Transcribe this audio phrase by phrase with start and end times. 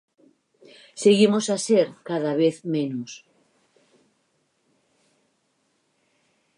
[1.03, 3.11] Seguimos a ser cada vez menos.